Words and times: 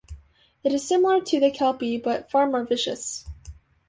It 0.63 0.73
is 0.73 0.83
similar 0.87 1.21
to 1.21 1.39
the 1.39 1.51
kelpie, 1.51 1.99
but 1.99 2.31
far 2.31 2.49
more 2.49 2.63
vicious. 2.65 3.27